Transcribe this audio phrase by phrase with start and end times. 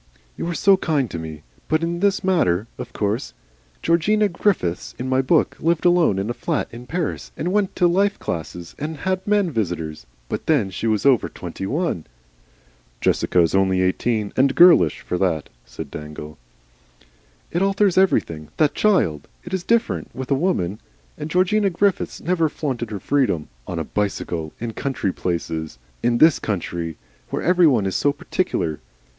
[0.35, 1.43] "You are so kind to me.
[1.67, 2.65] But in this matter.
[2.79, 3.35] Of course
[3.83, 7.85] Georgina Griffiths in my book lived alone in a flat in Paris and went to
[7.85, 12.05] life classes and had men visitors, but then she was over twenty one."
[12.99, 16.39] "Jessica is only seventeen, and girlish for that," said Dangle.
[17.51, 18.47] "It alters everything.
[18.57, 19.27] That child!
[19.43, 20.79] It is different with a woman.
[21.15, 25.77] And Georgina Griffiths never flaunted her freedom on a bicycle, in country places.
[26.01, 26.97] In this country.
[27.29, 28.79] Where every one is so particular.